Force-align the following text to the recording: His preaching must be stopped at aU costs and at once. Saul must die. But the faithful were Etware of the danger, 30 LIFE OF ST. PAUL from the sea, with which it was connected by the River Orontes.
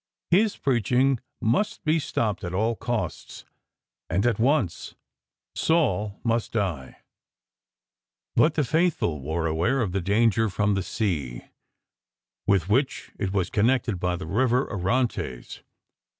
His 0.31 0.57
preaching 0.57 1.19
must 1.39 1.83
be 1.83 1.99
stopped 1.99 2.43
at 2.43 2.55
aU 2.55 2.73
costs 2.73 3.45
and 4.09 4.25
at 4.25 4.39
once. 4.39 4.95
Saul 5.53 6.19
must 6.23 6.53
die. 6.53 7.01
But 8.35 8.55
the 8.55 8.63
faithful 8.63 9.21
were 9.21 9.47
Etware 9.47 9.83
of 9.83 9.91
the 9.91 10.01
danger, 10.01 10.49
30 10.49 10.49
LIFE 10.49 10.49
OF 10.49 10.53
ST. 10.53 10.63
PAUL 10.63 10.65
from 10.65 10.73
the 10.73 10.83
sea, 11.41 11.51
with 12.47 12.67
which 12.67 13.11
it 13.19 13.31
was 13.31 13.51
connected 13.51 13.99
by 13.99 14.15
the 14.15 14.25
River 14.25 14.65
Orontes. 14.67 15.61